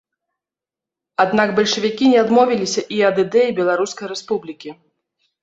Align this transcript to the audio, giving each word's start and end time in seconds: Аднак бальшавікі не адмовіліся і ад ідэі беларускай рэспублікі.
Аднак 1.23 1.53
бальшавікі 1.59 2.07
не 2.13 2.17
адмовіліся 2.23 2.81
і 2.97 3.03
ад 3.11 3.23
ідэі 3.25 3.53
беларускай 3.61 4.13
рэспублікі. 4.15 4.69